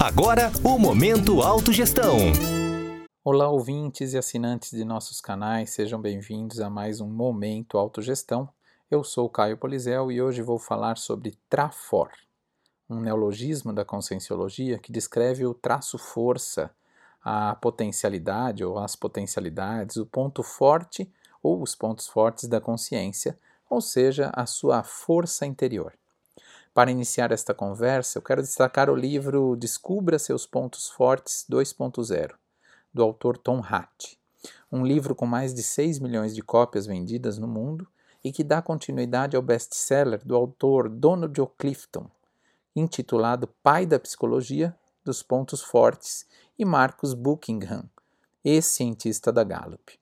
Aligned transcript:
Agora, 0.00 0.50
o 0.64 0.78
Momento 0.78 1.40
Autogestão. 1.40 2.16
Olá, 3.24 3.48
ouvintes 3.48 4.12
e 4.12 4.18
assinantes 4.18 4.72
de 4.72 4.84
nossos 4.84 5.20
canais, 5.20 5.70
sejam 5.70 6.00
bem-vindos 6.00 6.58
a 6.58 6.68
mais 6.68 7.00
um 7.00 7.08
Momento 7.08 7.78
Autogestão. 7.78 8.48
Eu 8.90 9.04
sou 9.04 9.28
Caio 9.28 9.56
Polizel 9.56 10.10
e 10.10 10.20
hoje 10.20 10.42
vou 10.42 10.58
falar 10.58 10.98
sobre 10.98 11.38
Trafor, 11.48 12.10
um 12.90 13.00
neologismo 13.00 13.72
da 13.72 13.84
conscienciologia 13.84 14.78
que 14.78 14.90
descreve 14.90 15.46
o 15.46 15.54
traço 15.54 15.96
força, 15.96 16.70
a 17.22 17.54
potencialidade 17.54 18.64
ou 18.64 18.78
as 18.78 18.96
potencialidades, 18.96 19.96
o 19.96 20.04
ponto 20.04 20.42
forte 20.42 21.08
ou 21.40 21.62
os 21.62 21.76
pontos 21.76 22.08
fortes 22.08 22.48
da 22.48 22.60
consciência, 22.60 23.38
ou 23.70 23.80
seja, 23.80 24.30
a 24.34 24.44
sua 24.46 24.82
força 24.82 25.46
interior. 25.46 25.92
Para 26.74 26.90
iniciar 26.90 27.30
esta 27.32 27.52
conversa, 27.52 28.18
eu 28.18 28.22
quero 28.22 28.40
destacar 28.40 28.88
o 28.88 28.96
livro 28.96 29.56
Descubra 29.56 30.18
seus 30.18 30.46
pontos 30.46 30.88
fortes 30.88 31.44
2.0, 31.50 32.32
do 32.94 33.02
autor 33.02 33.36
Tom 33.36 33.60
Hatt, 33.60 34.18
um 34.70 34.84
livro 34.84 35.14
com 35.14 35.26
mais 35.26 35.52
de 35.52 35.62
6 35.62 35.98
milhões 35.98 36.34
de 36.34 36.40
cópias 36.40 36.86
vendidas 36.86 37.36
no 37.36 37.46
mundo 37.46 37.86
e 38.24 38.32
que 38.32 38.42
dá 38.42 38.62
continuidade 38.62 39.36
ao 39.36 39.42
best-seller 39.42 40.24
do 40.24 40.34
autor 40.34 40.88
Donald 40.88 41.38
O. 41.40 41.46
Clifton, 41.46 42.10
intitulado 42.74 43.48
Pai 43.62 43.84
da 43.84 44.00
Psicologia 44.00 44.74
dos 45.04 45.22
Pontos 45.22 45.60
Fortes, 45.60 46.26
e 46.58 46.64
Marcus 46.64 47.12
Buckingham, 47.12 47.84
ex-cientista 48.44 49.32
da 49.32 49.42
Gallup. 49.42 49.98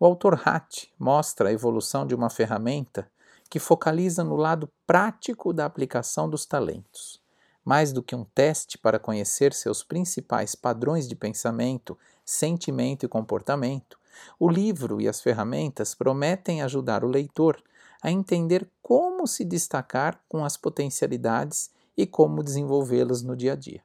O 0.00 0.04
autor 0.04 0.40
Hatt 0.44 0.92
mostra 0.98 1.48
a 1.48 1.52
evolução 1.52 2.06
de 2.06 2.14
uma 2.14 2.28
ferramenta 2.28 3.08
que 3.52 3.58
focaliza 3.58 4.24
no 4.24 4.34
lado 4.34 4.66
prático 4.86 5.52
da 5.52 5.66
aplicação 5.66 6.26
dos 6.26 6.46
talentos. 6.46 7.20
Mais 7.62 7.92
do 7.92 8.02
que 8.02 8.16
um 8.16 8.24
teste 8.24 8.78
para 8.78 8.98
conhecer 8.98 9.52
seus 9.52 9.84
principais 9.84 10.54
padrões 10.54 11.06
de 11.06 11.14
pensamento, 11.14 11.98
sentimento 12.24 13.04
e 13.04 13.08
comportamento, 13.10 13.98
o 14.40 14.48
livro 14.48 15.02
e 15.02 15.06
as 15.06 15.20
ferramentas 15.20 15.94
prometem 15.94 16.62
ajudar 16.62 17.04
o 17.04 17.08
leitor 17.08 17.62
a 18.02 18.10
entender 18.10 18.66
como 18.80 19.26
se 19.26 19.44
destacar 19.44 20.18
com 20.30 20.46
as 20.46 20.56
potencialidades 20.56 21.70
e 21.94 22.06
como 22.06 22.42
desenvolvê-las 22.42 23.20
no 23.20 23.36
dia 23.36 23.52
a 23.52 23.56
dia. 23.56 23.82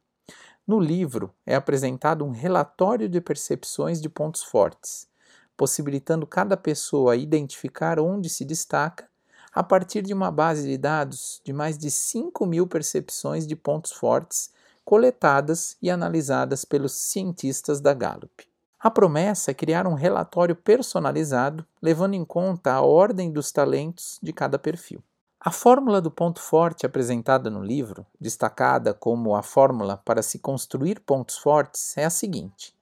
No 0.66 0.80
livro 0.80 1.36
é 1.46 1.56
apresentado 1.56 2.24
um 2.24 2.32
relatório 2.32 3.10
de 3.10 3.20
percepções 3.20 4.00
de 4.02 4.08
pontos 4.08 4.44
fortes, 4.44 5.10
possibilitando 5.58 6.26
cada 6.26 6.56
pessoa 6.56 7.18
identificar 7.18 8.00
onde 8.00 8.30
se 8.30 8.46
destaca 8.46 9.10
a 9.54 9.64
partir 9.64 10.02
de 10.02 10.14
uma 10.14 10.32
base 10.32 10.68
de 10.68 10.78
dados 10.78 11.42
de 11.44 11.52
mais 11.54 11.78
de 11.78 11.90
5 11.90 12.46
mil 12.46 12.68
percepções 12.68 13.48
de 13.48 13.56
pontos 13.56 13.92
fortes 13.92 14.52
coletadas 14.86 15.76
e 15.82 15.90
analisadas 15.90 16.64
pelos 16.64 16.94
cientistas 16.94 17.82
da 17.82 17.94
Gallup. 17.94 18.48
A 18.80 18.90
promessa 18.90 19.52
é 19.52 19.54
criar 19.54 19.88
um 19.88 19.96
relatório 19.96 20.56
personalizado, 20.56 21.66
levando 21.82 22.14
em 22.14 22.24
conta 22.24 22.72
a 22.72 22.82
ordem 22.82 23.32
dos 23.32 23.52
talentos 23.52 24.20
de 24.22 24.32
cada 24.32 24.60
perfil. 24.60 25.04
A 25.40 25.52
fórmula 25.52 26.00
do 26.00 26.10
ponto 26.10 26.42
forte 26.42 26.86
apresentada 26.86 27.50
no 27.50 27.64
livro, 27.64 28.06
destacada 28.20 28.94
como 28.94 29.36
a 29.36 29.44
fórmula 29.44 29.98
para 30.06 30.22
se 30.22 30.40
construir 30.40 31.00
pontos 31.00 31.38
fortes, 31.38 31.98
é 31.98 32.06
a 32.06 32.10
seguinte: 32.10 32.76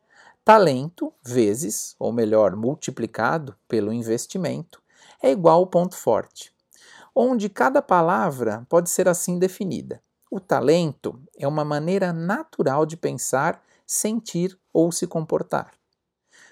talento 0.44 1.14
vezes, 1.24 1.96
ou 1.98 2.12
melhor, 2.12 2.56
multiplicado 2.56 3.56
pelo 3.68 3.92
investimento, 3.92 4.82
é 5.22 5.32
igual 5.32 5.60
ao 5.60 5.68
ponto 5.68 5.96
forte, 5.96 6.54
onde 7.16 7.48
cada 7.48 7.82
palavra 7.82 8.66
pode 8.68 8.90
ser 8.90 9.08
assim 9.08 9.40
definida. 9.40 10.02
O 10.30 10.40
talento 10.40 11.18
é 11.38 11.48
uma 11.48 11.64
maneira 11.64 12.12
natural 12.12 12.86
de 12.86 12.98
pensar, 12.98 13.64
sentir 13.88 14.60
ou 14.74 14.92
se 14.92 15.08
comportar. 15.08 15.72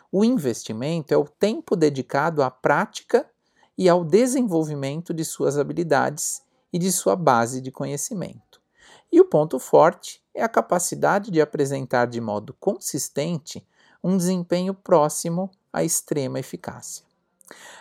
O 0.10 0.24
investimento 0.24 1.14
é 1.14 1.18
o 1.18 1.26
tempo 1.26 1.76
dedicado 1.76 2.42
à 2.42 2.50
prática 2.50 3.30
e 3.78 3.90
ao 3.90 4.06
desenvolvimento 4.06 5.14
de 5.14 5.26
suas 5.26 5.58
habilidades 5.58 6.42
e 6.72 6.80
de 6.80 6.92
sua 6.92 7.16
base 7.16 7.60
de 7.60 7.72
conhecimento. 7.72 8.62
E 9.12 9.20
o 9.20 9.26
ponto 9.26 9.60
forte 9.60 10.24
é 10.34 10.44
a 10.44 10.50
capacidade 10.50 11.30
de 11.30 11.42
apresentar 11.42 12.06
de 12.06 12.22
modo 12.22 12.54
consistente 12.60 13.68
um 14.04 14.16
desempenho 14.16 14.74
próximo 14.74 15.52
à 15.72 15.84
extrema 15.84 16.40
eficácia. 16.40 17.04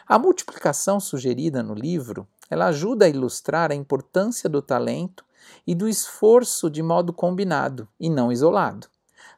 A 0.06 0.18
multiplicação 0.18 0.98
sugerida 0.98 1.62
no 1.62 1.74
livro, 1.74 2.26
ela 2.50 2.66
ajuda 2.66 3.06
a 3.06 3.08
ilustrar 3.08 3.70
a 3.70 3.74
importância 3.74 4.48
do 4.48 4.60
talento 4.60 5.24
e 5.66 5.74
do 5.74 5.88
esforço 5.88 6.70
de 6.70 6.82
modo 6.82 7.12
combinado 7.12 7.88
e 7.98 8.08
não 8.08 8.30
isolado. 8.30 8.88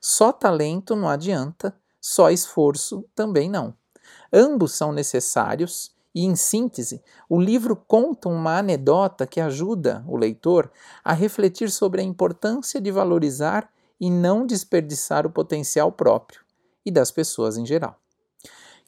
Só 0.01 0.33
talento 0.33 0.95
não 0.95 1.09
adianta, 1.09 1.75
só 2.01 2.31
esforço 2.31 3.05
também 3.15 3.49
não. 3.49 3.75
Ambos 4.33 4.73
são 4.73 4.93
necessários 4.93 5.95
e, 6.15 6.25
em 6.25 6.37
síntese, 6.37 7.03
o 7.29 7.41
livro 7.41 7.75
conta 7.75 8.29
uma 8.29 8.59
anedota 8.59 9.27
que 9.27 9.41
ajuda 9.41 10.05
o 10.07 10.17
leitor 10.17 10.71
a 11.03 11.13
refletir 11.13 11.71
sobre 11.71 12.01
a 12.01 12.05
importância 12.05 12.81
de 12.81 12.91
valorizar 12.91 13.69
e 14.01 14.11
não 14.11 14.47
desperdiçar 14.47 15.27
o 15.27 15.31
potencial 15.31 15.91
próprio 15.91 16.41
e 16.85 16.91
das 16.91 17.11
pessoas 17.11 17.57
em 17.57 17.65
geral. 17.65 17.99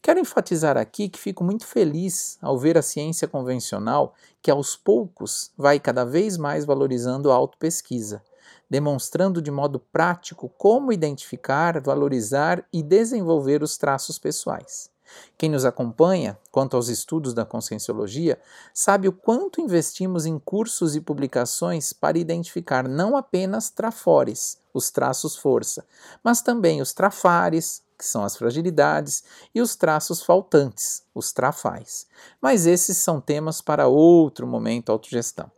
Quero 0.06 0.20
enfatizar 0.20 0.76
aqui 0.76 1.08
que 1.08 1.18
fico 1.18 1.42
muito 1.42 1.66
feliz 1.66 2.38
ao 2.40 2.56
ver 2.56 2.78
a 2.78 2.82
ciência 2.82 3.26
convencional 3.26 4.14
que 4.40 4.52
aos 4.52 4.76
poucos 4.76 5.50
vai 5.58 5.80
cada 5.80 6.04
vez 6.04 6.36
mais 6.36 6.64
valorizando 6.64 7.32
a 7.32 7.34
autopesquisa, 7.34 8.22
demonstrando 8.70 9.42
de 9.42 9.50
modo 9.50 9.80
prático 9.80 10.48
como 10.56 10.92
identificar, 10.92 11.80
valorizar 11.80 12.64
e 12.72 12.84
desenvolver 12.84 13.64
os 13.64 13.76
traços 13.76 14.16
pessoais. 14.16 14.88
Quem 15.36 15.50
nos 15.50 15.64
acompanha 15.64 16.38
quanto 16.50 16.76
aos 16.76 16.88
estudos 16.88 17.34
da 17.34 17.44
conscienciologia 17.44 18.38
sabe 18.72 19.08
o 19.08 19.12
quanto 19.12 19.60
investimos 19.60 20.26
em 20.26 20.38
cursos 20.38 20.96
e 20.96 21.00
publicações 21.00 21.92
para 21.92 22.18
identificar 22.18 22.88
não 22.88 23.16
apenas 23.16 23.70
trafores, 23.70 24.58
os 24.72 24.90
traços 24.90 25.36
força, 25.36 25.84
mas 26.22 26.40
também 26.40 26.80
os 26.80 26.92
trafares, 26.92 27.82
que 27.98 28.04
são 28.04 28.24
as 28.24 28.36
fragilidades, 28.36 29.24
e 29.54 29.60
os 29.60 29.74
traços 29.74 30.22
faltantes, 30.22 31.02
os 31.14 31.32
trafais. 31.32 32.06
Mas 32.40 32.66
esses 32.66 32.98
são 32.98 33.20
temas 33.20 33.60
para 33.60 33.86
outro 33.86 34.46
momento 34.46 34.92
autogestão. 34.92 35.50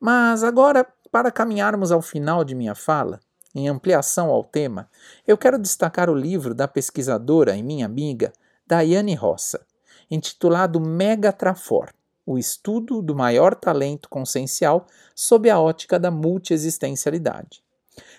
Mas 0.00 0.42
agora, 0.42 0.86
para 1.10 1.30
caminharmos 1.30 1.92
ao 1.92 2.02
final 2.02 2.42
de 2.42 2.54
minha 2.54 2.74
fala, 2.74 3.20
em 3.54 3.68
ampliação 3.68 4.30
ao 4.30 4.42
tema, 4.42 4.88
eu 5.26 5.36
quero 5.36 5.58
destacar 5.58 6.08
o 6.08 6.14
livro 6.14 6.54
da 6.54 6.66
pesquisadora 6.66 7.54
e 7.54 7.62
minha 7.62 7.86
amiga 7.86 8.32
Daiane 8.72 9.14
Roça, 9.14 9.66
intitulado 10.10 10.80
Megatrafor, 10.80 11.90
o 12.24 12.38
estudo 12.38 13.02
do 13.02 13.14
maior 13.14 13.54
talento 13.54 14.08
consciencial 14.08 14.86
sob 15.14 15.50
a 15.50 15.60
ótica 15.60 15.98
da 15.98 16.10
multiexistencialidade. 16.10 17.62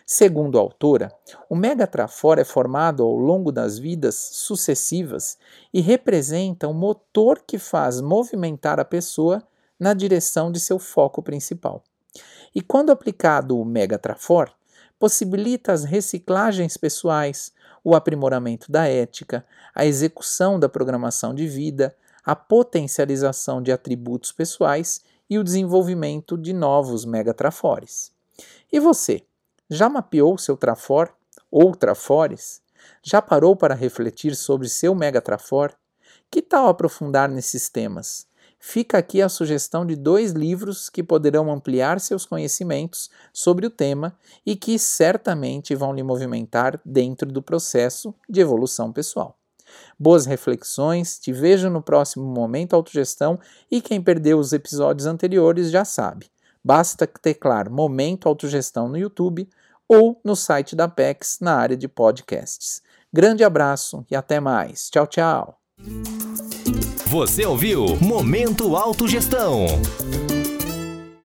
Segundo 0.05 0.59
a 0.59 0.61
autora, 0.61 1.11
o 1.49 1.55
megatrafor 1.55 2.37
é 2.37 2.43
formado 2.43 3.01
ao 3.01 3.15
longo 3.15 3.51
das 3.51 3.79
vidas 3.79 4.13
sucessivas 4.13 5.39
e 5.73 5.81
representa 5.81 6.67
o 6.67 6.73
motor 6.75 7.41
que 7.47 7.57
faz 7.57 7.99
movimentar 7.99 8.79
a 8.79 8.85
pessoa 8.85 9.41
na 9.79 9.95
direção 9.95 10.51
de 10.51 10.59
seu 10.59 10.77
foco 10.77 11.23
principal. 11.23 11.83
E 12.53 12.61
quando 12.61 12.91
aplicado 12.91 13.59
o 13.59 13.65
megatrafor, 13.65 14.51
possibilita 15.03 15.73
as 15.73 15.83
reciclagens 15.83 16.77
pessoais, 16.77 17.51
o 17.83 17.93
aprimoramento 17.93 18.71
da 18.71 18.87
ética, 18.87 19.45
a 19.75 19.85
execução 19.85 20.57
da 20.57 20.69
programação 20.69 21.35
de 21.35 21.45
vida, 21.45 21.93
a 22.23 22.33
potencialização 22.37 23.61
de 23.61 23.69
atributos 23.69 24.31
pessoais 24.31 25.01
e 25.29 25.37
o 25.37 25.43
desenvolvimento 25.43 26.37
de 26.37 26.53
novos 26.53 27.03
megatrafores. 27.03 28.13
E 28.71 28.79
você, 28.79 29.23
já 29.69 29.89
mapeou 29.89 30.37
seu 30.37 30.55
trafor 30.55 31.13
ou 31.51 31.75
trafores? 31.75 32.61
Já 33.03 33.21
parou 33.21 33.57
para 33.57 33.75
refletir 33.75 34.33
sobre 34.37 34.69
seu 34.69 34.95
megatrafor? 34.95 35.73
Que 36.31 36.41
tal 36.41 36.69
aprofundar 36.69 37.27
nesses 37.27 37.67
temas? 37.67 38.25
Fica 38.65 38.97
aqui 38.97 39.21
a 39.21 39.27
sugestão 39.27 39.85
de 39.85 39.93
dois 39.93 40.31
livros 40.31 40.89
que 40.89 41.03
poderão 41.03 41.51
ampliar 41.51 41.99
seus 41.99 42.25
conhecimentos 42.25 43.09
sobre 43.33 43.65
o 43.65 43.69
tema 43.69 44.17
e 44.45 44.55
que 44.55 44.79
certamente 44.79 45.75
vão 45.75 45.93
lhe 45.93 46.01
movimentar 46.01 46.79
dentro 46.85 47.29
do 47.29 47.41
processo 47.41 48.15
de 48.27 48.39
evolução 48.39 48.89
pessoal. 48.89 49.37
Boas 49.99 50.25
reflexões, 50.25 51.19
te 51.19 51.33
vejo 51.33 51.69
no 51.69 51.81
próximo 51.81 52.23
Momento 52.23 52.73
Autogestão 52.73 53.37
e 53.69 53.81
quem 53.81 54.01
perdeu 54.01 54.39
os 54.39 54.53
episódios 54.53 55.07
anteriores 55.07 55.69
já 55.69 55.83
sabe. 55.83 56.31
Basta 56.63 57.05
teclar 57.05 57.69
Momento 57.69 58.29
Autogestão 58.29 58.87
no 58.87 58.97
YouTube 58.97 59.45
ou 59.89 60.21
no 60.23 60.37
site 60.37 60.73
da 60.73 60.87
PEX 60.87 61.39
na 61.41 61.53
área 61.53 61.75
de 61.75 61.89
podcasts. 61.89 62.81
Grande 63.11 63.43
abraço 63.43 64.05
e 64.09 64.15
até 64.15 64.39
mais. 64.39 64.89
Tchau, 64.89 65.05
tchau. 65.05 65.59
Você 67.13 67.45
ouviu 67.45 67.95
Momento 68.01 68.75
Autogestão. 68.75 69.67